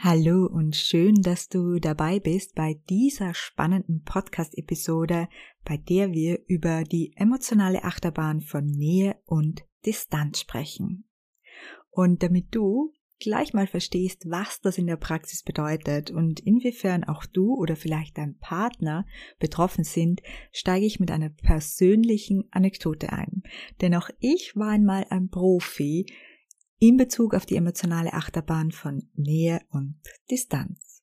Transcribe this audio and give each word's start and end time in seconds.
Hallo 0.00 0.46
und 0.46 0.76
schön, 0.76 1.22
dass 1.22 1.48
du 1.48 1.80
dabei 1.80 2.20
bist 2.20 2.54
bei 2.54 2.80
dieser 2.88 3.34
spannenden 3.34 4.04
Podcast-Episode, 4.04 5.28
bei 5.64 5.76
der 5.76 6.12
wir 6.12 6.38
über 6.46 6.84
die 6.84 7.12
emotionale 7.16 7.82
Achterbahn 7.82 8.40
von 8.40 8.64
Nähe 8.64 9.16
und 9.24 9.64
Distanz 9.84 10.38
sprechen. 10.38 11.08
Und 11.90 12.22
damit 12.22 12.54
du 12.54 12.94
gleich 13.18 13.54
mal 13.54 13.66
verstehst, 13.66 14.30
was 14.30 14.60
das 14.60 14.78
in 14.78 14.86
der 14.86 14.98
Praxis 14.98 15.42
bedeutet 15.42 16.12
und 16.12 16.38
inwiefern 16.38 17.02
auch 17.02 17.26
du 17.26 17.56
oder 17.56 17.74
vielleicht 17.74 18.18
dein 18.18 18.38
Partner 18.38 19.04
betroffen 19.40 19.82
sind, 19.82 20.22
steige 20.52 20.86
ich 20.86 21.00
mit 21.00 21.10
einer 21.10 21.30
persönlichen 21.30 22.44
Anekdote 22.52 23.12
ein. 23.12 23.42
Denn 23.80 23.96
auch 23.96 24.10
ich 24.20 24.54
war 24.54 24.70
einmal 24.70 25.06
ein 25.10 25.28
Profi, 25.28 26.06
in 26.78 26.96
Bezug 26.96 27.34
auf 27.34 27.46
die 27.46 27.56
emotionale 27.56 28.12
Achterbahn 28.12 28.70
von 28.70 29.08
Nähe 29.14 29.60
und 29.70 29.96
Distanz. 30.30 31.02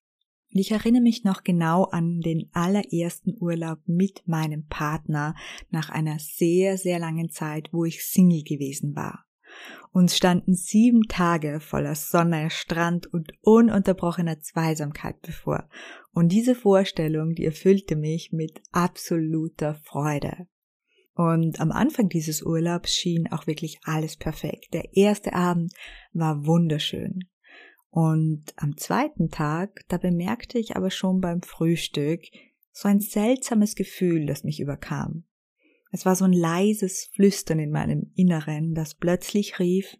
Und 0.54 0.60
ich 0.62 0.72
erinnere 0.72 1.02
mich 1.02 1.26
noch 1.26 1.44
genau 1.44 1.84
an 1.84 2.22
den 2.22 2.50
allerersten 2.54 3.36
Urlaub 3.40 3.80
mit 3.86 4.26
meinem 4.26 4.66
Partner 4.68 5.36
nach 5.70 5.90
einer 5.90 6.18
sehr, 6.20 6.78
sehr 6.78 6.98
langen 6.98 7.30
Zeit, 7.30 7.70
wo 7.74 7.84
ich 7.84 8.06
Single 8.06 8.44
gewesen 8.44 8.96
war. 8.96 9.26
Uns 9.92 10.16
standen 10.16 10.54
sieben 10.54 11.04
Tage 11.10 11.60
voller 11.60 11.96
Sonne, 11.96 12.50
Strand 12.50 13.08
und 13.08 13.32
ununterbrochener 13.42 14.40
Zweisamkeit 14.40 15.22
bevor. 15.22 15.70
Und 16.12 16.32
diese 16.32 16.56
Vorstellung, 16.56 17.34
die 17.34 17.46
erfüllte 17.46 17.96
mich 17.96 18.32
mit 18.32 18.62
absoluter 18.72 19.76
Freude. 19.76 20.48
Und 21.16 21.62
am 21.62 21.72
Anfang 21.72 22.10
dieses 22.10 22.44
Urlaubs 22.44 22.94
schien 22.94 23.32
auch 23.32 23.48
wirklich 23.48 23.80
alles 23.84 24.18
perfekt. 24.18 24.74
Der 24.74 24.96
erste 24.96 25.34
Abend 25.34 25.74
war 26.12 26.46
wunderschön. 26.46 27.30
Und 27.90 28.54
am 28.58 28.76
zweiten 28.76 29.30
Tag, 29.30 29.86
da 29.88 29.98
bemerkte 29.98 30.60
ich 30.60 30.76
aber 30.76 30.92
schon 30.92 31.22
beim 31.22 31.42
Frühstück 31.42 32.22
so 32.74 32.90
ein 32.90 33.00
seltsames 33.00 33.76
Gefühl, 33.76 34.26
das 34.26 34.44
mich 34.44 34.60
überkam. 34.60 35.24
Es 35.94 36.06
war 36.06 36.18
so 36.18 36.26
ein 36.26 36.34
leises 36.34 37.10
Flüstern 37.14 37.60
in 37.60 37.72
meinem 37.72 38.12
Inneren, 38.16 38.76
das 38.76 38.96
plötzlich 38.96 39.60
rief, 39.60 39.96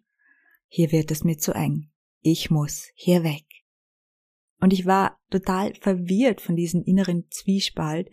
hier 0.68 0.92
wird 0.92 1.10
es 1.10 1.24
mir 1.24 1.38
zu 1.38 1.52
eng. 1.52 1.90
Ich 2.20 2.50
muss 2.50 2.90
hier 2.94 3.24
weg. 3.24 3.44
Und 4.60 4.74
ich 4.74 4.84
war 4.84 5.18
total 5.30 5.74
verwirrt 5.76 6.42
von 6.42 6.56
diesem 6.56 6.82
inneren 6.82 7.30
Zwiespalt 7.30 8.10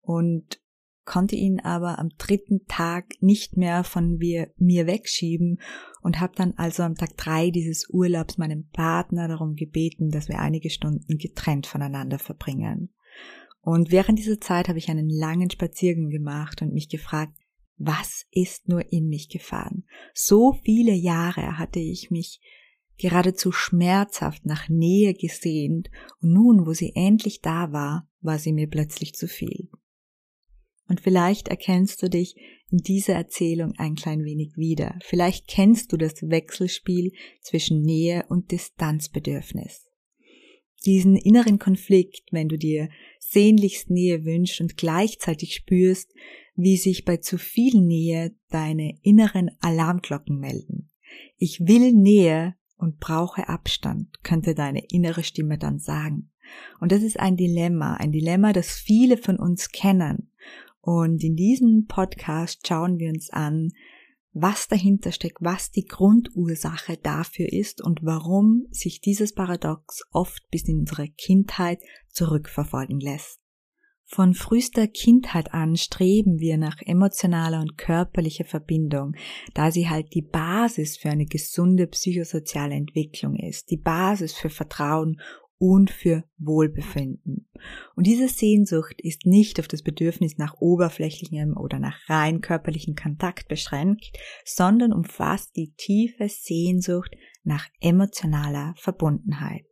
und 0.00 0.60
konnte 1.04 1.36
ihn 1.36 1.60
aber 1.60 1.98
am 1.98 2.10
dritten 2.18 2.66
Tag 2.66 3.14
nicht 3.20 3.56
mehr 3.56 3.84
von 3.84 4.16
mir, 4.16 4.52
mir 4.56 4.86
wegschieben 4.86 5.60
und 6.02 6.20
habe 6.20 6.34
dann 6.36 6.54
also 6.56 6.82
am 6.82 6.94
Tag 6.94 7.16
drei 7.16 7.50
dieses 7.50 7.88
Urlaubs 7.90 8.38
meinem 8.38 8.68
Partner 8.70 9.28
darum 9.28 9.54
gebeten, 9.54 10.10
dass 10.10 10.28
wir 10.28 10.38
einige 10.38 10.70
Stunden 10.70 11.18
getrennt 11.18 11.66
voneinander 11.66 12.18
verbringen. 12.18 12.90
Und 13.60 13.90
während 13.90 14.18
dieser 14.18 14.40
Zeit 14.40 14.68
habe 14.68 14.78
ich 14.78 14.90
einen 14.90 15.08
langen 15.08 15.50
Spaziergang 15.50 16.10
gemacht 16.10 16.60
und 16.60 16.72
mich 16.72 16.88
gefragt, 16.88 17.34
was 17.76 18.26
ist 18.30 18.68
nur 18.68 18.92
in 18.92 19.08
mich 19.08 19.28
gefahren? 19.28 19.84
So 20.12 20.52
viele 20.64 20.92
Jahre 20.92 21.58
hatte 21.58 21.80
ich 21.80 22.10
mich 22.10 22.40
geradezu 22.98 23.50
schmerzhaft 23.52 24.46
nach 24.46 24.68
Nähe 24.68 25.14
gesehnt 25.14 25.90
und 26.20 26.32
nun, 26.32 26.66
wo 26.66 26.72
sie 26.72 26.92
endlich 26.94 27.40
da 27.40 27.72
war, 27.72 28.08
war 28.20 28.38
sie 28.38 28.52
mir 28.52 28.68
plötzlich 28.68 29.14
zu 29.14 29.26
viel. 29.26 29.68
Und 30.88 31.00
vielleicht 31.00 31.48
erkennst 31.48 32.02
du 32.02 32.08
dich 32.10 32.36
in 32.70 32.78
dieser 32.78 33.14
Erzählung 33.14 33.72
ein 33.78 33.94
klein 33.94 34.24
wenig 34.24 34.56
wieder. 34.56 34.98
Vielleicht 35.02 35.48
kennst 35.48 35.92
du 35.92 35.96
das 35.96 36.22
Wechselspiel 36.22 37.12
zwischen 37.40 37.82
Nähe 37.82 38.24
und 38.28 38.50
Distanzbedürfnis. 38.50 39.86
Diesen 40.84 41.16
inneren 41.16 41.58
Konflikt, 41.58 42.32
wenn 42.32 42.48
du 42.48 42.58
dir 42.58 42.90
sehnlichst 43.18 43.90
Nähe 43.90 44.24
wünschst 44.24 44.60
und 44.60 44.76
gleichzeitig 44.76 45.54
spürst, 45.54 46.12
wie 46.56 46.76
sich 46.76 47.04
bei 47.04 47.16
zu 47.16 47.38
viel 47.38 47.80
Nähe 47.80 48.34
deine 48.50 48.98
inneren 49.02 49.50
Alarmglocken 49.60 50.38
melden. 50.38 50.90
Ich 51.38 51.60
will 51.60 51.92
Nähe 51.92 52.54
und 52.76 52.98
brauche 52.98 53.48
Abstand, 53.48 54.22
könnte 54.22 54.54
deine 54.54 54.84
innere 54.88 55.24
Stimme 55.24 55.58
dann 55.58 55.78
sagen. 55.78 56.30
Und 56.80 56.92
das 56.92 57.02
ist 57.02 57.18
ein 57.18 57.36
Dilemma, 57.36 57.94
ein 57.94 58.12
Dilemma, 58.12 58.52
das 58.52 58.72
viele 58.72 59.16
von 59.16 59.38
uns 59.38 59.70
kennen 59.70 60.30
und 60.84 61.24
in 61.24 61.34
diesem 61.34 61.86
Podcast 61.86 62.66
schauen 62.66 62.98
wir 62.98 63.08
uns 63.08 63.30
an, 63.30 63.70
was 64.34 64.68
dahinter 64.68 65.12
steckt, 65.12 65.38
was 65.40 65.70
die 65.70 65.86
Grundursache 65.86 66.98
dafür 67.02 67.50
ist 67.50 67.80
und 67.80 68.00
warum 68.02 68.66
sich 68.70 69.00
dieses 69.00 69.32
Paradox 69.32 70.02
oft 70.10 70.42
bis 70.50 70.68
in 70.68 70.80
unsere 70.80 71.08
Kindheit 71.08 71.78
zurückverfolgen 72.10 73.00
lässt. 73.00 73.40
Von 74.06 74.34
frühester 74.34 74.86
Kindheit 74.86 75.54
an 75.54 75.76
streben 75.76 76.38
wir 76.38 76.58
nach 76.58 76.76
emotionaler 76.82 77.62
und 77.62 77.78
körperlicher 77.78 78.44
Verbindung, 78.44 79.14
da 79.54 79.70
sie 79.70 79.88
halt 79.88 80.12
die 80.12 80.22
Basis 80.22 80.98
für 80.98 81.08
eine 81.08 81.24
gesunde 81.24 81.86
psychosoziale 81.86 82.74
Entwicklung 82.74 83.36
ist, 83.36 83.70
die 83.70 83.78
Basis 83.78 84.34
für 84.34 84.50
Vertrauen 84.50 85.20
und 85.64 85.90
für 85.90 86.24
Wohlbefinden. 86.36 87.48
Und 87.96 88.06
diese 88.06 88.28
Sehnsucht 88.28 89.00
ist 89.00 89.24
nicht 89.24 89.58
auf 89.58 89.66
das 89.66 89.80
Bedürfnis 89.80 90.36
nach 90.36 90.56
oberflächlichem 90.60 91.56
oder 91.56 91.78
nach 91.78 91.96
rein 92.06 92.42
körperlichem 92.42 92.94
Kontakt 92.94 93.48
beschränkt, 93.48 94.12
sondern 94.44 94.92
umfasst 94.92 95.56
die 95.56 95.72
tiefe 95.74 96.28
Sehnsucht 96.28 97.16
nach 97.44 97.66
emotionaler 97.80 98.74
Verbundenheit. 98.76 99.64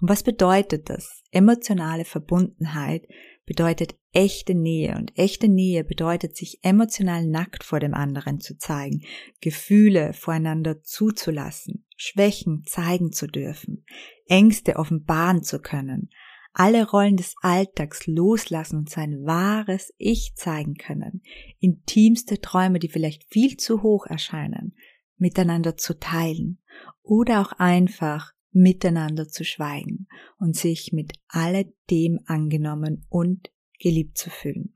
Und 0.00 0.08
was 0.08 0.24
bedeutet 0.24 0.90
das? 0.90 1.22
Emotionale 1.30 2.04
Verbundenheit 2.04 3.06
bedeutet 3.48 3.96
echte 4.12 4.54
Nähe. 4.54 4.94
Und 4.96 5.18
echte 5.18 5.48
Nähe 5.48 5.82
bedeutet 5.82 6.36
sich 6.36 6.58
emotional 6.62 7.26
nackt 7.26 7.64
vor 7.64 7.80
dem 7.80 7.94
anderen 7.94 8.40
zu 8.40 8.58
zeigen, 8.58 9.00
Gefühle 9.40 10.12
voreinander 10.12 10.82
zuzulassen, 10.82 11.86
Schwächen 11.96 12.64
zeigen 12.66 13.10
zu 13.10 13.26
dürfen, 13.26 13.86
Ängste 14.26 14.76
offenbaren 14.76 15.42
zu 15.42 15.60
können, 15.60 16.10
alle 16.52 16.90
Rollen 16.90 17.16
des 17.16 17.36
Alltags 17.40 18.06
loslassen 18.06 18.80
und 18.80 18.90
sein 18.90 19.24
wahres 19.24 19.94
Ich 19.96 20.34
zeigen 20.36 20.74
können, 20.74 21.22
intimste 21.58 22.42
Träume, 22.42 22.78
die 22.78 22.90
vielleicht 22.90 23.24
viel 23.32 23.56
zu 23.56 23.82
hoch 23.82 24.04
erscheinen, 24.04 24.76
miteinander 25.16 25.78
zu 25.78 25.98
teilen 25.98 26.58
oder 27.02 27.40
auch 27.40 27.52
einfach 27.52 28.32
miteinander 28.58 29.28
zu 29.28 29.44
schweigen 29.44 30.08
und 30.38 30.56
sich 30.56 30.92
mit 30.92 31.12
alledem 31.28 32.20
angenommen 32.26 33.06
und 33.08 33.50
geliebt 33.78 34.18
zu 34.18 34.30
fühlen. 34.30 34.74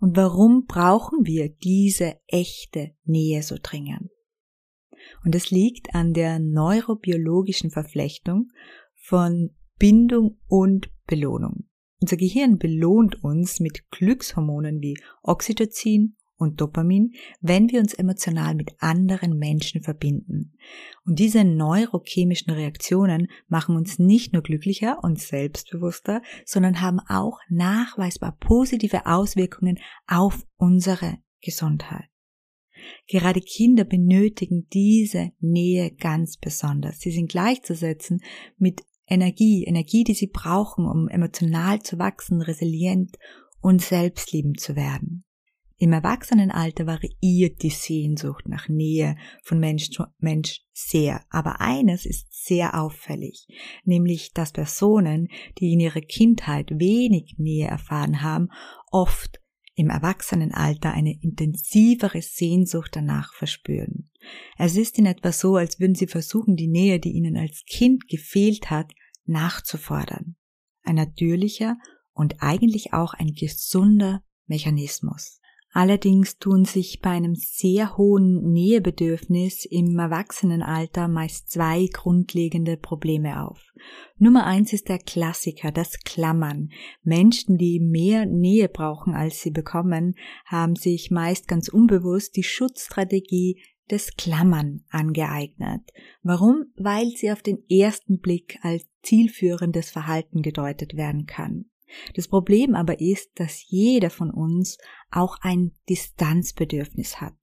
Und 0.00 0.16
warum 0.16 0.66
brauchen 0.66 1.24
wir 1.24 1.48
diese 1.48 2.18
echte 2.26 2.94
Nähe 3.04 3.42
so 3.42 3.56
dringend? 3.60 4.10
Und 5.24 5.34
es 5.34 5.50
liegt 5.50 5.94
an 5.94 6.12
der 6.12 6.38
neurobiologischen 6.38 7.70
Verflechtung 7.70 8.50
von 8.94 9.50
Bindung 9.78 10.38
und 10.46 10.90
Belohnung. 11.06 11.68
Unser 12.00 12.16
Gehirn 12.16 12.58
belohnt 12.58 13.22
uns 13.22 13.60
mit 13.60 13.90
Glückshormonen 13.90 14.80
wie 14.80 14.96
Oxytocin 15.22 16.16
und 16.36 16.60
Dopamin, 16.60 17.12
wenn 17.40 17.70
wir 17.70 17.80
uns 17.80 17.94
emotional 17.94 18.54
mit 18.54 18.72
anderen 18.78 19.38
Menschen 19.38 19.82
verbinden. 19.82 20.56
Und 21.04 21.18
diese 21.18 21.44
neurochemischen 21.44 22.52
Reaktionen 22.52 23.28
machen 23.48 23.76
uns 23.76 23.98
nicht 23.98 24.32
nur 24.32 24.42
glücklicher 24.42 24.98
und 25.02 25.20
selbstbewusster, 25.20 26.22
sondern 26.44 26.80
haben 26.80 27.00
auch 27.00 27.38
nachweisbar 27.48 28.36
positive 28.40 29.06
Auswirkungen 29.06 29.78
auf 30.06 30.44
unsere 30.56 31.18
Gesundheit. 31.40 32.08
Gerade 33.06 33.40
Kinder 33.40 33.84
benötigen 33.84 34.66
diese 34.72 35.32
Nähe 35.40 35.92
ganz 35.92 36.36
besonders. 36.36 37.00
Sie 37.00 37.12
sind 37.12 37.30
gleichzusetzen 37.30 38.20
mit 38.58 38.82
Energie, 39.06 39.64
Energie, 39.64 40.04
die 40.04 40.14
sie 40.14 40.28
brauchen, 40.28 40.86
um 40.86 41.08
emotional 41.08 41.82
zu 41.82 41.98
wachsen, 41.98 42.40
resilient 42.40 43.16
und 43.60 43.82
selbstliebend 43.82 44.60
zu 44.60 44.76
werden. 44.76 45.24
Im 45.76 45.92
Erwachsenenalter 45.92 46.86
variiert 46.86 47.62
die 47.62 47.70
Sehnsucht 47.70 48.48
nach 48.48 48.68
Nähe 48.68 49.16
von 49.42 49.58
Mensch 49.58 49.90
zu 49.90 50.04
Mensch 50.18 50.60
sehr, 50.72 51.24
aber 51.30 51.60
eines 51.60 52.06
ist 52.06 52.28
sehr 52.30 52.80
auffällig, 52.80 53.48
nämlich 53.84 54.32
dass 54.32 54.52
Personen, 54.52 55.28
die 55.58 55.72
in 55.72 55.80
ihrer 55.80 56.00
Kindheit 56.00 56.70
wenig 56.78 57.34
Nähe 57.38 57.66
erfahren 57.66 58.22
haben, 58.22 58.48
oft 58.92 59.40
im 59.74 59.90
Erwachsenenalter 59.90 60.92
eine 60.92 61.20
intensivere 61.20 62.22
Sehnsucht 62.22 62.90
danach 62.94 63.34
verspüren. 63.34 64.10
Es 64.56 64.76
ist 64.76 64.98
in 64.98 65.06
etwa 65.06 65.32
so, 65.32 65.56
als 65.56 65.80
würden 65.80 65.96
sie 65.96 66.06
versuchen, 66.06 66.54
die 66.54 66.68
Nähe, 66.68 67.00
die 67.00 67.10
ihnen 67.10 67.36
als 67.36 67.64
Kind 67.66 68.06
gefehlt 68.08 68.70
hat, 68.70 68.92
nachzufordern. 69.26 70.36
Ein 70.82 70.94
natürlicher 70.94 71.76
und 72.12 72.36
eigentlich 72.38 72.92
auch 72.92 73.14
ein 73.14 73.32
gesunder 73.32 74.22
Mechanismus. 74.46 75.40
Allerdings 75.76 76.38
tun 76.38 76.64
sich 76.64 77.00
bei 77.02 77.10
einem 77.10 77.34
sehr 77.34 77.96
hohen 77.96 78.52
Nähebedürfnis 78.52 79.64
im 79.64 79.98
Erwachsenenalter 79.98 81.08
meist 81.08 81.50
zwei 81.50 81.88
grundlegende 81.92 82.76
Probleme 82.76 83.44
auf. 83.44 83.60
Nummer 84.16 84.46
eins 84.46 84.72
ist 84.72 84.88
der 84.88 85.00
Klassiker, 85.00 85.72
das 85.72 85.98
Klammern. 86.04 86.70
Menschen, 87.02 87.58
die 87.58 87.80
mehr 87.80 88.24
Nähe 88.24 88.68
brauchen, 88.68 89.14
als 89.14 89.40
sie 89.40 89.50
bekommen, 89.50 90.14
haben 90.46 90.76
sich 90.76 91.10
meist 91.10 91.48
ganz 91.48 91.68
unbewusst 91.68 92.36
die 92.36 92.44
Schutzstrategie 92.44 93.60
des 93.90 94.14
Klammern 94.16 94.84
angeeignet. 94.90 95.90
Warum? 96.22 96.66
Weil 96.76 97.08
sie 97.16 97.32
auf 97.32 97.42
den 97.42 97.58
ersten 97.68 98.20
Blick 98.20 98.60
als 98.62 98.86
zielführendes 99.02 99.90
Verhalten 99.90 100.40
gedeutet 100.40 100.94
werden 100.94 101.26
kann. 101.26 101.64
Das 102.14 102.28
Problem 102.28 102.74
aber 102.74 103.00
ist, 103.00 103.30
dass 103.36 103.64
jeder 103.68 104.10
von 104.10 104.30
uns 104.30 104.78
auch 105.10 105.38
ein 105.40 105.72
Distanzbedürfnis 105.88 107.20
hat. 107.20 107.34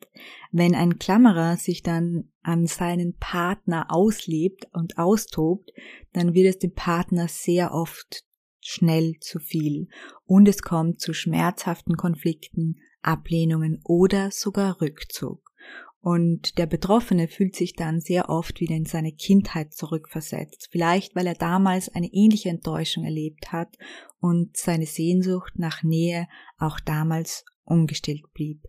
Wenn 0.51 0.75
ein 0.75 0.99
Klammerer 0.99 1.57
sich 1.57 1.83
dann 1.83 2.31
an 2.41 2.67
seinen 2.67 3.15
Partner 3.17 3.87
auslebt 3.89 4.67
und 4.73 4.97
austobt, 4.97 5.71
dann 6.13 6.33
wird 6.33 6.47
es 6.47 6.59
dem 6.59 6.73
Partner 6.73 7.27
sehr 7.27 7.73
oft 7.73 8.25
schnell 8.59 9.17
zu 9.19 9.39
viel 9.39 9.87
und 10.25 10.47
es 10.47 10.61
kommt 10.61 11.01
zu 11.01 11.13
schmerzhaften 11.13 11.97
Konflikten, 11.97 12.79
Ablehnungen 13.01 13.81
oder 13.83 14.29
sogar 14.31 14.81
Rückzug. 14.81 15.50
Und 16.01 16.57
der 16.57 16.65
Betroffene 16.65 17.27
fühlt 17.27 17.55
sich 17.55 17.73
dann 17.73 17.99
sehr 17.99 18.29
oft 18.29 18.59
wieder 18.59 18.75
in 18.75 18.85
seine 18.85 19.11
Kindheit 19.11 19.73
zurückversetzt. 19.73 20.69
Vielleicht, 20.71 21.15
weil 21.15 21.27
er 21.27 21.35
damals 21.35 21.89
eine 21.89 22.09
ähnliche 22.11 22.49
Enttäuschung 22.49 23.03
erlebt 23.03 23.51
hat 23.51 23.77
und 24.19 24.57
seine 24.57 24.87
Sehnsucht 24.87 25.53
nach 25.57 25.83
Nähe 25.83 26.27
auch 26.57 26.79
damals 26.79 27.45
ungestillt 27.63 28.33
blieb. 28.33 28.63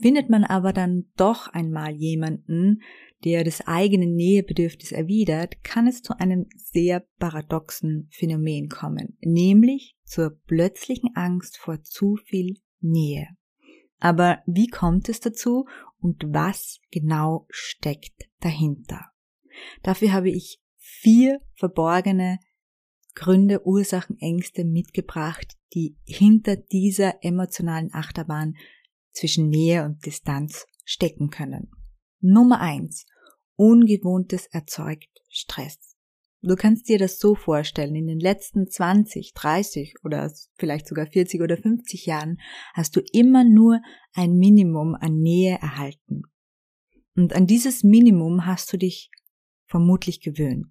Findet 0.00 0.30
man 0.30 0.44
aber 0.44 0.72
dann 0.72 1.06
doch 1.16 1.48
einmal 1.48 1.92
jemanden, 1.94 2.82
der 3.24 3.44
das 3.44 3.66
eigene 3.66 4.06
Nähebedürfnis 4.06 4.92
erwidert, 4.92 5.62
kann 5.64 5.88
es 5.88 6.02
zu 6.02 6.18
einem 6.18 6.46
sehr 6.56 7.04
paradoxen 7.18 8.08
Phänomen 8.10 8.68
kommen, 8.68 9.16
nämlich 9.20 9.96
zur 10.04 10.38
plötzlichen 10.46 11.16
Angst 11.16 11.58
vor 11.58 11.82
zu 11.82 12.16
viel 12.16 12.56
Nähe. 12.80 13.28
Aber 13.98 14.38
wie 14.46 14.68
kommt 14.68 15.08
es 15.08 15.18
dazu 15.18 15.66
und 16.00 16.22
was 16.28 16.80
genau 16.90 17.46
steckt 17.50 18.28
dahinter? 18.40 19.10
Dafür 19.82 20.12
habe 20.12 20.30
ich 20.30 20.60
vier 20.76 21.40
verborgene 21.54 22.38
Gründe, 23.14 23.66
Ursachen, 23.66 24.16
Ängste 24.20 24.64
mitgebracht, 24.64 25.56
die 25.74 25.96
hinter 26.04 26.56
dieser 26.56 27.24
emotionalen 27.24 27.92
Achterbahn 27.92 28.56
zwischen 29.12 29.48
Nähe 29.48 29.84
und 29.84 30.06
Distanz 30.06 30.66
stecken 30.84 31.30
können. 31.30 31.70
Nummer 32.20 32.60
eins: 32.60 33.06
Ungewohntes 33.56 34.46
erzeugt 34.46 35.08
Stress. 35.28 35.87
Du 36.40 36.54
kannst 36.54 36.88
dir 36.88 36.98
das 36.98 37.18
so 37.18 37.34
vorstellen, 37.34 37.96
in 37.96 38.06
den 38.06 38.20
letzten 38.20 38.68
20, 38.68 39.32
30 39.34 39.94
oder 40.04 40.32
vielleicht 40.56 40.86
sogar 40.86 41.06
40 41.06 41.42
oder 41.42 41.56
50 41.56 42.06
Jahren 42.06 42.38
hast 42.74 42.94
du 42.94 43.00
immer 43.12 43.42
nur 43.42 43.80
ein 44.14 44.36
Minimum 44.36 44.94
an 44.94 45.18
Nähe 45.18 45.58
erhalten. 45.60 46.22
Und 47.16 47.34
an 47.34 47.48
dieses 47.48 47.82
Minimum 47.82 48.46
hast 48.46 48.72
du 48.72 48.76
dich 48.76 49.10
vermutlich 49.66 50.20
gewöhnt. 50.20 50.68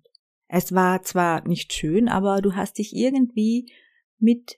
Es 0.48 0.74
war 0.74 1.04
zwar 1.04 1.46
nicht 1.46 1.74
schön, 1.74 2.08
aber 2.08 2.42
du 2.42 2.56
hast 2.56 2.78
dich 2.78 2.96
irgendwie 2.96 3.69
mit 4.18 4.58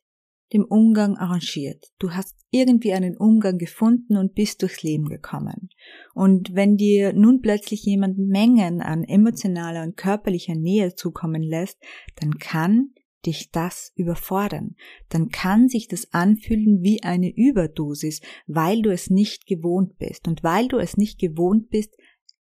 dem 0.53 0.65
Umgang 0.65 1.17
arrangiert. 1.17 1.85
Du 1.99 2.11
hast 2.11 2.35
irgendwie 2.51 2.93
einen 2.93 3.15
Umgang 3.15 3.57
gefunden 3.57 4.17
und 4.17 4.33
bist 4.33 4.61
durchs 4.61 4.81
Leben 4.81 5.07
gekommen. 5.07 5.69
Und 6.13 6.55
wenn 6.55 6.77
dir 6.77 7.13
nun 7.13 7.41
plötzlich 7.41 7.83
jemand 7.83 8.17
Mengen 8.17 8.81
an 8.81 9.03
emotionaler 9.03 9.83
und 9.83 9.97
körperlicher 9.97 10.55
Nähe 10.55 10.95
zukommen 10.95 11.43
lässt, 11.43 11.77
dann 12.15 12.39
kann 12.39 12.93
dich 13.25 13.51
das 13.51 13.91
überfordern. 13.95 14.75
Dann 15.09 15.29
kann 15.29 15.67
sich 15.67 15.87
das 15.87 16.13
anfühlen 16.13 16.81
wie 16.81 17.03
eine 17.03 17.29
Überdosis, 17.35 18.21
weil 18.47 18.81
du 18.81 18.91
es 18.91 19.09
nicht 19.09 19.45
gewohnt 19.45 19.97
bist. 19.97 20.27
Und 20.27 20.43
weil 20.43 20.67
du 20.67 20.77
es 20.77 20.97
nicht 20.97 21.19
gewohnt 21.19 21.69
bist, 21.69 21.95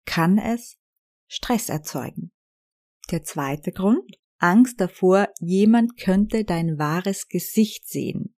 kann 0.07 0.39
es 0.39 0.79
Stress 1.27 1.69
erzeugen. 1.69 2.33
Der 3.11 3.25
zweite 3.25 3.73
Grund, 3.73 4.19
Angst 4.39 4.81
davor, 4.81 5.29
jemand 5.41 5.97
könnte 5.99 6.45
dein 6.45 6.79
wahres 6.79 7.29
Gesicht 7.29 7.89
sehen. 7.89 8.35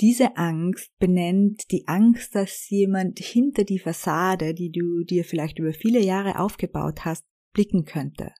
Diese 0.00 0.38
Angst 0.38 0.90
benennt 0.98 1.70
die 1.70 1.86
Angst, 1.86 2.34
dass 2.34 2.70
jemand 2.70 3.18
hinter 3.18 3.64
die 3.64 3.78
Fassade, 3.78 4.54
die 4.54 4.70
du 4.70 5.04
dir 5.04 5.24
vielleicht 5.24 5.58
über 5.58 5.74
viele 5.74 6.02
Jahre 6.02 6.38
aufgebaut 6.38 7.04
hast, 7.04 7.24
blicken 7.52 7.84
könnte. 7.84 8.32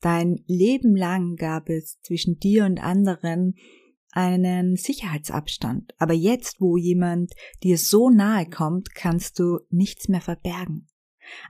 Dein 0.00 0.44
Leben 0.46 0.94
lang 0.96 1.36
gab 1.36 1.70
es 1.70 2.00
zwischen 2.02 2.38
dir 2.38 2.66
und 2.66 2.82
anderen 2.82 3.54
einen 4.12 4.76
Sicherheitsabstand, 4.76 5.94
aber 5.98 6.14
jetzt, 6.14 6.60
wo 6.60 6.76
jemand 6.76 7.32
dir 7.62 7.78
so 7.78 8.10
nahe 8.10 8.48
kommt, 8.48 8.94
kannst 8.94 9.38
du 9.38 9.60
nichts 9.70 10.08
mehr 10.08 10.20
verbergen. 10.20 10.88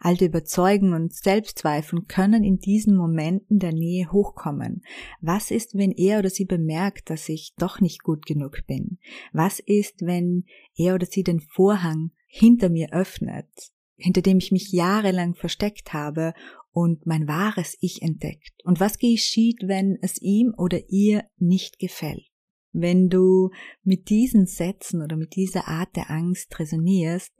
Alte 0.01 0.27
Überzeugungen 0.27 0.95
und 0.95 1.15
Selbstzweifeln 1.15 2.07
können 2.07 2.45
in 2.45 2.59
diesen 2.59 2.97
Momenten 2.97 3.59
der 3.59 3.73
Nähe 3.73 4.11
hochkommen. 4.13 4.83
Was 5.21 5.51
ist, 5.51 5.77
wenn 5.77 5.93
er 5.93 6.21
oder 6.21 6.31
sie 6.31 6.45
bemerkt, 6.45 7.11
dass 7.11 7.29
ich 7.29 7.55
doch 7.59 7.81
nicht 7.81 8.03
gut 8.03 8.27
genug 8.27 8.67
bin? 8.67 8.99
Was 9.33 9.59
ist, 9.59 10.03
wenn 10.03 10.45
er 10.77 10.95
oder 10.95 11.07
sie 11.07 11.23
den 11.23 11.41
Vorhang 11.41 12.11
hinter 12.27 12.69
mir 12.69 12.93
öffnet, 12.93 13.49
hinter 13.97 14.23
dem 14.23 14.39
ich 14.39 14.53
mich 14.53 14.73
jahrelang 14.73 15.35
versteckt 15.35 15.93
habe 15.93 16.35
und 16.71 17.07
mein 17.07 17.27
wahres 17.27 17.77
Ich 17.81 18.03
entdeckt? 18.03 18.53
Und 18.65 18.81
was 18.81 18.99
geschieht, 18.99 19.63
wenn 19.67 19.99
es 20.03 20.21
ihm 20.21 20.55
oder 20.57 20.89
ihr 20.89 21.25
nicht 21.39 21.79
gefällt? 21.79 22.29
Wenn 22.73 23.09
du 23.09 23.50
mit 23.83 24.11
diesen 24.11 24.47
Sätzen 24.47 25.02
oder 25.02 25.17
mit 25.17 25.35
dieser 25.35 25.69
Art 25.69 25.97
der 25.97 26.11
Angst 26.11 26.59
resonierst, 26.59 27.33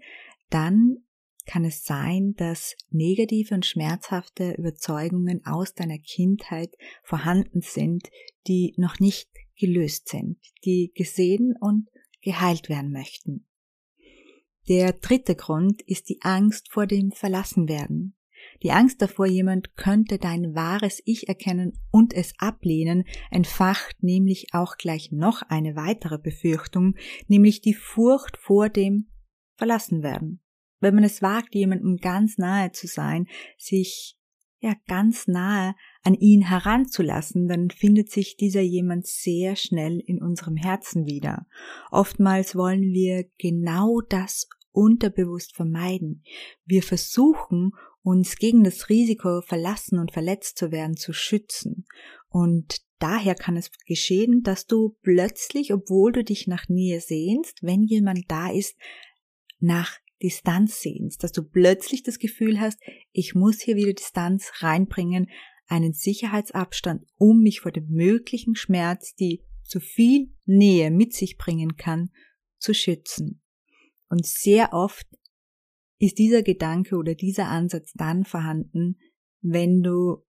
dann 0.51 0.97
kann 1.49 1.64
es 1.64 1.83
sein, 1.83 2.35
dass 2.37 2.76
negative 2.90 3.55
und 3.55 3.64
schmerzhafte 3.67 4.52
Überzeugungen 4.52 5.45
aus 5.47 5.75
deiner 5.75 5.99
Kindheit 5.99 6.76
vorhanden 7.02 7.62
sind, 7.62 8.11
die 8.47 8.75
noch 8.76 9.00
nicht 9.00 9.31
gelöst 9.59 10.09
sind, 10.09 10.38
die 10.64 10.93
gesehen 10.95 11.57
und 11.59 11.88
geheilt 12.21 12.69
werden 12.69 12.93
möchten. 12.93 13.47
Der 14.69 14.93
dritte 14.93 15.35
Grund 15.35 15.81
ist 15.83 16.11
die 16.11 16.21
Angst 16.21 16.71
vor 16.71 16.87
dem 16.87 17.12
Verlassenwerden. 17.12 18.14
Die 18.62 18.71
Angst 18.71 19.00
davor, 19.00 19.26
jemand 19.26 19.75
könnte 19.75 20.19
dein 20.19 20.55
wahres 20.55 21.02
Ich 21.07 21.28
erkennen 21.28 21.73
und 21.90 22.12
es 22.12 22.35
ablehnen, 22.38 23.05
entfacht 23.31 24.02
nämlich 24.02 24.49
auch 24.52 24.76
gleich 24.76 25.11
noch 25.11 25.43
eine 25.43 25.75
weitere 25.75 26.19
Befürchtung, 26.19 26.95
nämlich 27.26 27.62
die 27.62 27.75
Furcht 27.75 28.37
vor 28.37 28.69
dem 28.69 29.09
Verlassenwerden 29.57 30.40
wenn 30.81 30.95
man 30.95 31.05
es 31.05 31.23
wagt, 31.23 31.55
jemandem 31.55 31.97
ganz 31.97 32.39
nahe 32.39 32.73
zu 32.73 32.87
sein, 32.87 33.27
sich 33.57 34.17
ja 34.61 34.75
ganz 34.87 35.29
nahe 35.29 35.75
an 36.03 36.15
ihn 36.15 36.43
heranzulassen, 36.43 37.49
dann 37.49 37.71
findet 37.71 38.11
sich 38.11 38.37
dieser 38.37 38.61
jemand 38.61 39.07
sehr 39.07 39.57
schnell 39.57 40.01
in 40.05 40.21
unserem 40.21 40.57
Herzen 40.57 41.07
wieder. 41.07 41.47
Oftmals 41.91 42.57
wollen 42.57 42.93
wir 42.93 43.25
genau 43.39 44.01
das 44.01 44.49
unterbewusst 44.73 45.55
vermeiden. 45.55 46.23
Wir 46.65 46.83
versuchen, 46.83 47.73
uns 48.03 48.37
gegen 48.37 48.65
das 48.65 48.89
Risiko, 48.89 49.43
verlassen 49.43 49.99
und 49.99 50.13
verletzt 50.13 50.57
zu 50.57 50.71
werden, 50.71 50.97
zu 50.97 51.13
schützen. 51.13 51.85
Und 52.29 52.79
daher 52.99 53.35
kann 53.35 53.57
es 53.57 53.71
geschehen, 53.87 54.43
dass 54.43 54.67
du 54.67 54.97
plötzlich, 55.03 55.73
obwohl 55.73 56.13
du 56.13 56.25
dich 56.25 56.47
nach 56.47 56.69
Nähe 56.69 57.01
sehnst, 57.01 57.63
wenn 57.63 57.83
jemand 57.83 58.31
da 58.31 58.51
ist, 58.51 58.77
nach 59.61 59.99
Distanz 60.23 60.81
sehnst, 60.81 61.23
dass 61.23 61.33
du 61.33 61.43
plötzlich 61.43 62.03
das 62.03 62.19
Gefühl 62.19 62.61
hast, 62.61 62.79
ich 63.13 63.35
muss 63.35 63.61
hier 63.61 63.77
wieder 63.77 63.93
Distanz 63.93 64.51
reinbringen, 64.59 65.29
einen 65.67 65.93
Sicherheitsabstand, 65.93 67.05
um 67.17 67.41
mich 67.43 67.61
vor 67.61 67.73
dem 67.73 67.89
möglichen 67.89 68.57
Schmerz, 68.57 69.15
die 69.15 69.45
zu 69.63 69.81
viel 69.81 70.35
Nähe 70.47 70.91
mit 70.91 71.13
sich 71.13 71.37
bringen 71.37 71.77
kann, 71.77 72.11
zu 72.59 72.75
schützen. 72.75 73.43
Und 74.09 74.27
sehr 74.27 74.73
oft 74.73 75.07
ist 75.99 76.19
dieser 76.19 76.43
Gedanke 76.43 76.97
oder 76.97 77.15
dieser 77.15 77.49
Ansatz 77.49 77.93
dann 77.95 78.25
vorhanden, 78.25 78.99
wenn 79.41 79.83
du 79.83 80.25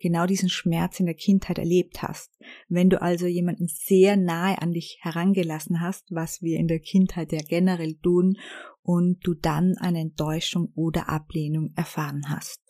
genau 0.00 0.26
diesen 0.26 0.48
Schmerz 0.48 0.98
in 0.98 1.06
der 1.06 1.14
Kindheit 1.14 1.58
erlebt 1.58 2.02
hast. 2.02 2.32
Wenn 2.68 2.90
du 2.90 3.00
also 3.00 3.26
jemanden 3.26 3.68
sehr 3.68 4.16
nahe 4.16 4.60
an 4.60 4.72
dich 4.72 4.98
herangelassen 5.00 5.80
hast, 5.80 6.10
was 6.10 6.42
wir 6.42 6.58
in 6.58 6.66
der 6.66 6.80
Kindheit 6.80 7.32
ja 7.32 7.40
generell 7.46 7.94
tun, 8.02 8.36
und 8.82 9.18
du 9.22 9.34
dann 9.34 9.76
eine 9.78 10.00
Enttäuschung 10.00 10.72
oder 10.74 11.08
Ablehnung 11.08 11.72
erfahren 11.76 12.22
hast. 12.28 12.60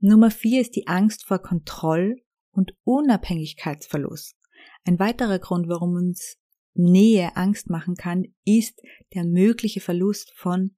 Nummer 0.00 0.30
vier 0.30 0.60
ist 0.60 0.76
die 0.76 0.86
Angst 0.86 1.24
vor 1.24 1.38
Kontroll- 1.38 2.20
und 2.50 2.74
Unabhängigkeitsverlust. 2.84 4.36
Ein 4.84 4.98
weiterer 4.98 5.38
Grund, 5.38 5.68
warum 5.68 5.94
uns 5.94 6.36
Nähe 6.74 7.36
Angst 7.36 7.70
machen 7.70 7.94
kann, 7.94 8.24
ist 8.44 8.82
der 9.14 9.24
mögliche 9.24 9.80
Verlust 9.80 10.32
von 10.34 10.74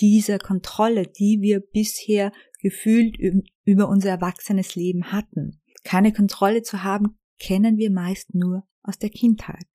dieser 0.00 0.38
Kontrolle, 0.38 1.06
die 1.06 1.38
wir 1.40 1.60
bisher 1.60 2.32
gefühlt 2.64 3.18
über 3.64 3.88
unser 3.88 4.08
erwachsenes 4.08 4.74
Leben 4.74 5.12
hatten. 5.12 5.60
Keine 5.84 6.14
Kontrolle 6.14 6.62
zu 6.62 6.82
haben, 6.82 7.18
kennen 7.38 7.76
wir 7.76 7.90
meist 7.90 8.34
nur 8.34 8.64
aus 8.82 8.98
der 8.98 9.10
Kindheit. 9.10 9.66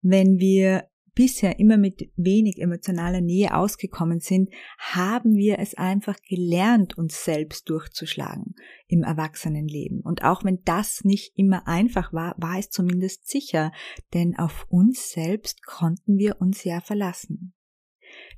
Wenn 0.00 0.38
wir 0.38 0.88
bisher 1.16 1.58
immer 1.58 1.76
mit 1.76 2.12
wenig 2.14 2.60
emotionaler 2.60 3.20
Nähe 3.20 3.56
ausgekommen 3.56 4.20
sind, 4.20 4.50
haben 4.78 5.34
wir 5.34 5.58
es 5.58 5.74
einfach 5.74 6.16
gelernt, 6.28 6.96
uns 6.96 7.24
selbst 7.24 7.68
durchzuschlagen 7.68 8.54
im 8.86 9.02
Erwachsenenleben. 9.02 10.02
Und 10.02 10.22
auch 10.22 10.44
wenn 10.44 10.62
das 10.64 11.02
nicht 11.02 11.32
immer 11.34 11.66
einfach 11.66 12.12
war, 12.12 12.36
war 12.38 12.58
es 12.60 12.70
zumindest 12.70 13.28
sicher, 13.28 13.72
denn 14.14 14.38
auf 14.38 14.66
uns 14.68 15.10
selbst 15.10 15.64
konnten 15.64 16.18
wir 16.18 16.40
uns 16.40 16.62
ja 16.62 16.80
verlassen. 16.80 17.54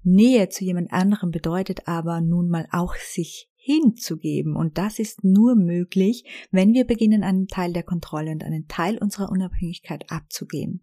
Nähe 0.03 0.49
zu 0.49 0.65
jemand 0.65 0.93
anderem 0.93 1.31
bedeutet 1.31 1.87
aber 1.87 2.23
nun 2.23 2.49
mal 2.49 2.67
auch 2.71 2.95
sich 2.95 3.51
hinzugeben. 3.69 4.57
Und 4.57 4.79
das 4.79 4.99
ist 4.99 5.25
nur 5.25 5.55
möglich, 5.55 6.25
wenn 6.51 6.73
wir 6.73 6.87
beginnen, 6.87 7.23
einen 7.23 7.49
Teil 7.49 7.73
der 7.73 7.83
Kontrolle 7.83 8.33
und 8.33 8.43
einen 8.43 8.67
Teil 8.67 8.99
unserer 8.99 9.31
Unabhängigkeit 9.31 10.11
abzugeben 10.11 10.83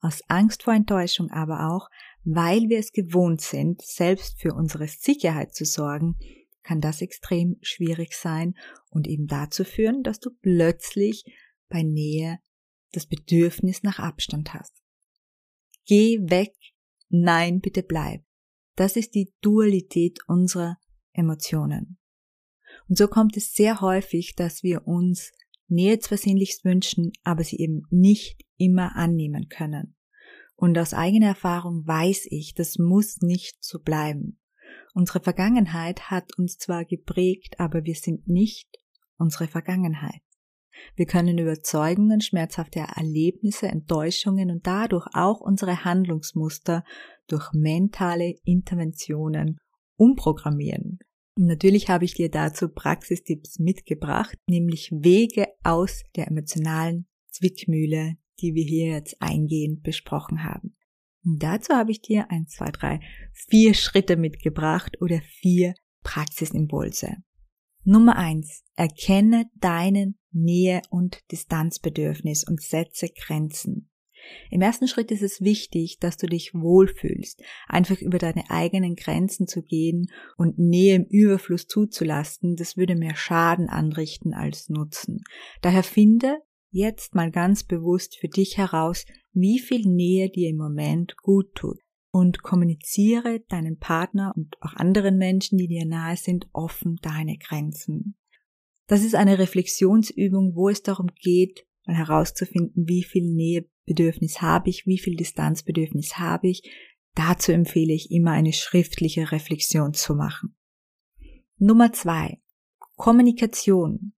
aus 0.00 0.22
Angst 0.28 0.62
vor 0.62 0.74
Enttäuschung 0.74 1.30
aber 1.30 1.68
auch, 1.70 1.88
weil 2.24 2.68
wir 2.68 2.78
es 2.78 2.92
gewohnt 2.92 3.40
sind, 3.40 3.82
selbst 3.82 4.40
für 4.40 4.54
unsere 4.54 4.88
Sicherheit 4.88 5.54
zu 5.54 5.64
sorgen, 5.64 6.16
kann 6.62 6.80
das 6.80 7.00
extrem 7.00 7.56
schwierig 7.62 8.14
sein 8.14 8.54
und 8.90 9.06
eben 9.06 9.26
dazu 9.26 9.64
führen, 9.64 10.02
dass 10.02 10.18
du 10.18 10.30
plötzlich 10.40 11.24
bei 11.68 11.82
Nähe 11.82 12.38
das 12.92 13.06
Bedürfnis 13.06 13.82
nach 13.82 13.98
Abstand 13.98 14.54
hast. 14.54 14.82
Geh 15.86 16.18
weg, 16.22 16.54
nein, 17.08 17.60
bitte 17.60 17.82
bleib. 17.82 18.22
Das 18.74 18.96
ist 18.96 19.14
die 19.14 19.32
Dualität 19.40 20.18
unserer 20.26 20.76
Emotionen. 21.12 21.98
Und 22.88 22.98
so 22.98 23.08
kommt 23.08 23.36
es 23.36 23.52
sehr 23.52 23.80
häufig, 23.80 24.34
dass 24.36 24.62
wir 24.62 24.86
uns 24.86 25.32
Nähe 25.68 25.98
zwar 25.98 26.18
sehnlichst 26.18 26.64
wünschen, 26.64 27.12
aber 27.24 27.42
sie 27.42 27.58
eben 27.58 27.82
nicht 27.90 28.44
immer 28.56 28.96
annehmen 28.96 29.48
können. 29.48 29.96
Und 30.54 30.78
aus 30.78 30.94
eigener 30.94 31.26
Erfahrung 31.26 31.86
weiß 31.86 32.26
ich, 32.30 32.54
das 32.54 32.78
muss 32.78 33.20
nicht 33.20 33.62
so 33.62 33.80
bleiben. 33.80 34.38
Unsere 34.94 35.20
Vergangenheit 35.20 36.10
hat 36.10 36.38
uns 36.38 36.56
zwar 36.56 36.84
geprägt, 36.84 37.60
aber 37.60 37.84
wir 37.84 37.94
sind 37.94 38.26
nicht 38.28 38.68
unsere 39.18 39.48
Vergangenheit. 39.48 40.22
Wir 40.94 41.06
können 41.06 41.38
Überzeugungen, 41.38 42.20
schmerzhafte 42.20 42.80
Erlebnisse, 42.80 43.68
Enttäuschungen 43.68 44.50
und 44.50 44.66
dadurch 44.66 45.06
auch 45.12 45.40
unsere 45.40 45.84
Handlungsmuster 45.84 46.84
durch 47.26 47.52
mentale 47.52 48.36
Interventionen 48.44 49.58
umprogrammieren. 49.96 50.98
Natürlich 51.38 51.90
habe 51.90 52.06
ich 52.06 52.14
dir 52.14 52.30
dazu 52.30 52.68
Praxistipps 52.68 53.58
mitgebracht, 53.58 54.38
nämlich 54.48 54.90
Wege 54.90 55.48
aus 55.62 56.02
der 56.16 56.28
emotionalen 56.28 57.06
Zwickmühle, 57.30 58.16
die 58.40 58.54
wir 58.54 58.64
hier 58.64 58.86
jetzt 58.92 59.20
eingehend 59.20 59.82
besprochen 59.82 60.44
haben. 60.44 60.76
Und 61.24 61.42
dazu 61.42 61.74
habe 61.74 61.90
ich 61.90 62.00
dir 62.00 62.30
ein, 62.30 62.46
zwei, 62.46 62.70
drei, 62.70 63.00
vier 63.32 63.74
Schritte 63.74 64.16
mitgebracht 64.16 64.96
oder 65.02 65.20
vier 65.20 65.74
Praxisimpulse. 66.02 67.16
Nummer 67.84 68.16
eins: 68.16 68.64
Erkenne 68.74 69.50
deinen 69.56 70.18
Nähe- 70.32 70.82
und 70.90 71.20
Distanzbedürfnis 71.30 72.44
und 72.44 72.62
setze 72.62 73.08
Grenzen. 73.08 73.90
Im 74.50 74.60
ersten 74.60 74.88
Schritt 74.88 75.10
ist 75.10 75.22
es 75.22 75.40
wichtig, 75.40 75.98
dass 75.98 76.16
du 76.16 76.26
dich 76.26 76.54
wohlfühlst, 76.54 77.42
einfach 77.68 78.00
über 78.00 78.18
deine 78.18 78.50
eigenen 78.50 78.94
Grenzen 78.94 79.46
zu 79.46 79.62
gehen 79.62 80.10
und 80.36 80.58
Nähe 80.58 80.96
im 80.96 81.04
Überfluss 81.04 81.66
zuzulassen, 81.66 82.56
das 82.56 82.76
würde 82.76 82.96
mehr 82.96 83.16
Schaden 83.16 83.68
anrichten 83.68 84.34
als 84.34 84.68
Nutzen. 84.68 85.22
Daher 85.62 85.82
finde 85.82 86.38
jetzt 86.70 87.14
mal 87.14 87.30
ganz 87.30 87.64
bewusst 87.64 88.16
für 88.18 88.28
dich 88.28 88.58
heraus, 88.58 89.04
wie 89.32 89.58
viel 89.58 89.86
Nähe 89.86 90.30
dir 90.30 90.50
im 90.50 90.56
Moment 90.56 91.16
gut 91.16 91.54
tut 91.54 91.78
und 92.10 92.42
kommuniziere 92.42 93.40
deinen 93.48 93.78
Partner 93.78 94.32
und 94.34 94.56
auch 94.62 94.72
anderen 94.74 95.18
Menschen, 95.18 95.58
die 95.58 95.68
dir 95.68 95.84
nahe 95.84 96.16
sind, 96.16 96.48
offen 96.52 96.96
deine 97.02 97.36
Grenzen. 97.36 98.16
Das 98.86 99.02
ist 99.02 99.14
eine 99.14 99.38
Reflexionsübung, 99.38 100.54
wo 100.54 100.68
es 100.68 100.82
darum 100.82 101.08
geht, 101.14 101.66
mal 101.86 101.96
herauszufinden, 101.96 102.88
wie 102.88 103.02
viel 103.02 103.24
Nähebedürfnis 103.86 104.42
habe 104.42 104.68
ich, 104.68 104.86
wie 104.86 104.98
viel 104.98 105.16
Distanzbedürfnis 105.16 106.18
habe 106.18 106.48
ich. 106.48 106.62
Dazu 107.14 107.52
empfehle 107.52 107.94
ich 107.94 108.10
immer 108.10 108.32
eine 108.32 108.52
schriftliche 108.52 109.32
Reflexion 109.32 109.94
zu 109.94 110.14
machen. 110.14 110.56
Nummer 111.58 111.92
zwei. 111.92 112.40
Kommunikation. 112.96 114.12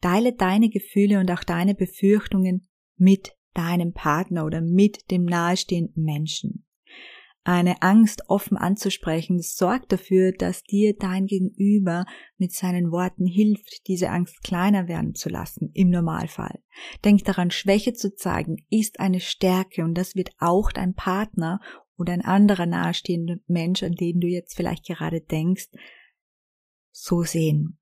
Teile 0.00 0.32
deine 0.32 0.70
Gefühle 0.70 1.18
und 1.18 1.30
auch 1.30 1.44
deine 1.44 1.74
Befürchtungen 1.74 2.68
mit 2.96 3.32
deinem 3.54 3.92
Partner 3.92 4.44
oder 4.44 4.60
mit 4.60 5.10
dem 5.10 5.24
nahestehenden 5.24 6.04
Menschen. 6.04 6.64
Eine 7.44 7.80
Angst 7.80 8.24
offen 8.28 8.58
anzusprechen 8.58 9.40
sorgt 9.40 9.92
dafür, 9.92 10.32
dass 10.32 10.64
dir 10.64 10.94
dein 10.94 11.26
Gegenüber 11.26 12.04
mit 12.36 12.52
seinen 12.52 12.90
Worten 12.90 13.26
hilft, 13.26 13.86
diese 13.88 14.10
Angst 14.10 14.42
kleiner 14.42 14.86
werden 14.86 15.14
zu 15.14 15.30
lassen, 15.30 15.70
im 15.72 15.88
Normalfall. 15.88 16.62
Denk 17.04 17.24
daran, 17.24 17.50
Schwäche 17.50 17.94
zu 17.94 18.14
zeigen 18.14 18.56
ist 18.68 19.00
eine 19.00 19.20
Stärke 19.20 19.82
und 19.82 19.94
das 19.94 20.14
wird 20.14 20.30
auch 20.38 20.72
dein 20.72 20.94
Partner 20.94 21.60
oder 21.96 22.12
ein 22.12 22.24
anderer 22.24 22.66
nahestehender 22.66 23.36
Mensch, 23.46 23.82
an 23.82 23.92
den 23.92 24.20
du 24.20 24.26
jetzt 24.26 24.54
vielleicht 24.54 24.86
gerade 24.86 25.20
denkst, 25.20 25.68
so 26.92 27.22
sehen. 27.22 27.78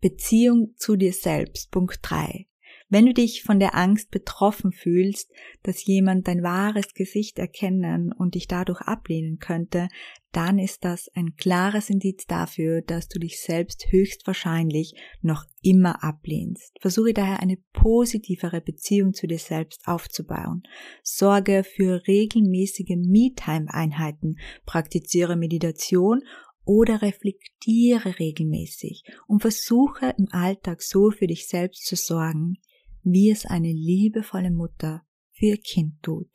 Beziehung 0.00 0.74
zu 0.76 0.96
dir 0.96 1.12
selbst. 1.12 1.70
Punkt 1.70 2.00
3. 2.02 2.49
Wenn 2.92 3.06
du 3.06 3.14
dich 3.14 3.44
von 3.44 3.60
der 3.60 3.76
Angst 3.76 4.10
betroffen 4.10 4.72
fühlst, 4.72 5.30
dass 5.62 5.86
jemand 5.86 6.26
dein 6.26 6.42
wahres 6.42 6.92
Gesicht 6.92 7.38
erkennen 7.38 8.12
und 8.12 8.34
dich 8.34 8.48
dadurch 8.48 8.80
ablehnen 8.80 9.38
könnte, 9.38 9.88
dann 10.32 10.58
ist 10.58 10.84
das 10.84 11.08
ein 11.14 11.36
klares 11.36 11.88
Indiz 11.88 12.26
dafür, 12.26 12.82
dass 12.82 13.08
du 13.08 13.20
dich 13.20 13.40
selbst 13.40 13.86
höchstwahrscheinlich 13.90 14.94
noch 15.22 15.44
immer 15.62 16.02
ablehnst. 16.02 16.76
Versuche 16.80 17.14
daher 17.14 17.38
eine 17.38 17.58
positivere 17.72 18.60
Beziehung 18.60 19.14
zu 19.14 19.28
dir 19.28 19.38
selbst 19.38 19.86
aufzubauen. 19.86 20.64
Sorge 21.04 21.62
für 21.62 22.04
regelmäßige 22.08 22.96
Me-Time-Einheiten, 22.96 24.36
praktiziere 24.66 25.36
Meditation 25.36 26.22
oder 26.64 27.02
reflektiere 27.02 28.18
regelmäßig 28.18 29.04
und 29.28 29.40
versuche 29.40 30.14
im 30.18 30.26
Alltag 30.32 30.82
so 30.82 31.10
für 31.10 31.28
dich 31.28 31.46
selbst 31.46 31.86
zu 31.86 31.94
sorgen, 31.94 32.58
wie 33.02 33.30
es 33.30 33.46
eine 33.46 33.72
liebevolle 33.72 34.50
Mutter 34.50 35.04
für 35.32 35.46
ihr 35.46 35.58
Kind 35.58 36.02
tut. 36.02 36.30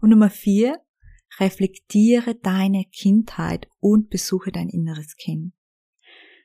Und 0.00 0.10
Nummer 0.10 0.30
vier, 0.30 0.80
reflektiere 1.38 2.34
deine 2.34 2.84
Kindheit 2.84 3.68
und 3.78 4.10
besuche 4.10 4.50
dein 4.50 4.68
inneres 4.68 5.16
Kind. 5.16 5.52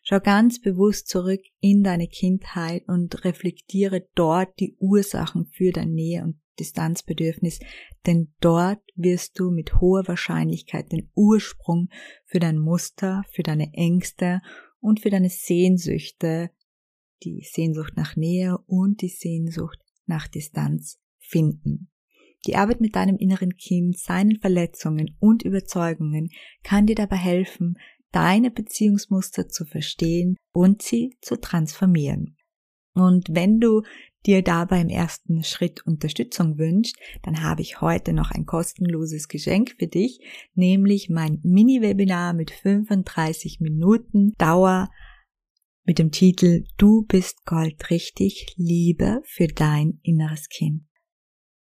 Schau 0.04 0.20
ganz 0.20 0.62
bewusst 0.62 1.08
zurück 1.08 1.42
in 1.62 1.82
deine 1.82 2.08
Kindheit 2.08 2.88
und 2.88 3.26
reflektiere 3.26 4.08
dort 4.14 4.60
die 4.60 4.76
Ursachen 4.78 5.48
für 5.48 5.72
deine 5.72 5.92
Nähe 5.92 6.24
und 6.24 6.40
Distanzbedürfnis, 6.60 7.60
denn 8.06 8.34
dort 8.40 8.82
wirst 8.96 9.40
du 9.40 9.50
mit 9.50 9.82
hoher 9.82 10.08
Wahrscheinlichkeit 10.08 10.92
den 10.92 11.10
Ursprung 11.16 11.90
für 12.26 12.40
dein 12.40 12.60
Muster, 12.60 13.24
für 13.32 13.42
deine 13.42 13.74
Ängste 13.74 14.42
und 14.80 15.00
für 15.00 15.10
deine 15.10 15.30
Sehnsüchte, 15.30 16.52
die 17.24 17.42
Sehnsucht 17.42 17.94
nach 17.96 18.16
Nähe 18.16 18.58
und 18.68 19.02
die 19.02 19.10
Sehnsucht 19.10 19.80
nach 20.06 20.28
Distanz 20.28 21.00
finden. 21.20 21.90
Die 22.46 22.56
Arbeit 22.56 22.80
mit 22.80 22.96
deinem 22.96 23.18
inneren 23.18 23.56
Kind, 23.58 23.98
seinen 23.98 24.40
Verletzungen 24.40 25.16
und 25.20 25.44
Überzeugungen 25.44 26.30
kann 26.64 26.86
dir 26.86 26.96
dabei 26.96 27.18
helfen, 27.18 27.80
deine 28.12 28.52
Beziehungsmuster 28.52 29.50
zu 29.50 29.66
verstehen 29.66 30.38
und 30.54 30.82
sie 30.82 31.18
zu 31.22 31.36
transformieren. 31.38 32.38
Und 32.94 33.28
wenn 33.30 33.60
du 33.60 33.82
dir 34.26 34.42
dabei 34.42 34.82
im 34.82 34.90
ersten 34.90 35.44
Schritt 35.44 35.86
Unterstützung 35.86 36.58
wünscht, 36.58 36.96
dann 37.24 37.44
habe 37.44 37.62
ich 37.62 37.82
heute 37.82 38.14
noch 38.14 38.32
ein 38.32 38.46
kostenloses 38.46 39.28
Geschenk 39.28 39.76
für 39.78 39.88
dich, 39.88 40.20
nämlich 40.54 41.10
mein 41.10 41.40
Mini-Webinar 41.44 42.34
mit 42.34 42.52
35 42.52 43.60
Minuten 43.60 44.34
Dauer 44.38 44.90
mit 45.86 46.00
dem 46.00 46.12
Titel 46.12 46.66
Du 46.78 47.06
bist 47.06 47.46
Gold 47.46 47.90
richtig, 47.90 48.54
Liebe 48.58 49.22
für 49.26 49.48
dein 49.48 50.00
inneres 50.04 50.50
Kind. 50.50 50.84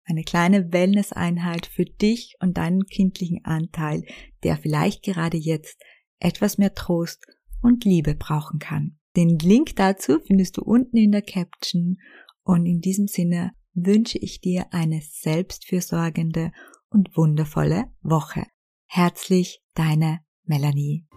Eine 0.05 0.23
kleine 0.23 0.71
Wellness-Einheit 0.71 1.65
für 1.65 1.85
dich 1.85 2.35
und 2.39 2.57
deinen 2.57 2.85
kindlichen 2.85 3.43
Anteil, 3.43 4.03
der 4.43 4.57
vielleicht 4.57 5.03
gerade 5.03 5.37
jetzt 5.37 5.81
etwas 6.19 6.57
mehr 6.57 6.73
Trost 6.73 7.25
und 7.61 7.85
Liebe 7.85 8.15
brauchen 8.15 8.59
kann. 8.59 8.99
Den 9.15 9.39
Link 9.39 9.75
dazu 9.75 10.19
findest 10.19 10.57
du 10.57 10.63
unten 10.63 10.97
in 10.97 11.11
der 11.11 11.21
Caption 11.21 11.97
und 12.43 12.65
in 12.65 12.81
diesem 12.81 13.07
Sinne 13.07 13.51
wünsche 13.73 14.17
ich 14.17 14.41
dir 14.41 14.67
eine 14.71 15.01
selbstfürsorgende 15.01 16.51
und 16.89 17.15
wundervolle 17.15 17.85
Woche. 18.01 18.43
Herzlich 18.85 19.63
deine 19.73 20.19
Melanie. 20.43 21.07